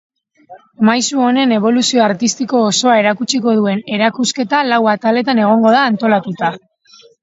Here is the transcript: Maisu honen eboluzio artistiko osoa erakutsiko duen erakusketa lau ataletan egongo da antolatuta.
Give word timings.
Maisu 0.87 1.21
honen 1.25 1.53
eboluzio 1.57 2.05
artistiko 2.07 2.63
osoa 2.71 2.97
erakutsiko 3.03 3.55
duen 3.63 3.87
erakusketa 4.01 4.67
lau 4.75 4.85
ataletan 4.99 5.47
egongo 5.49 5.81
da 5.81 5.89
antolatuta. 5.95 6.57